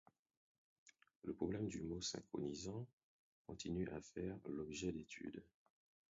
Le 1.25 1.31
problème 1.31 1.67
du 1.67 1.79
mot 1.83 2.01
synchronisant 2.01 2.87
continue 3.45 3.87
à 3.89 4.01
faire 4.01 4.35
l'objet 4.47 4.91
d'études. 4.91 5.43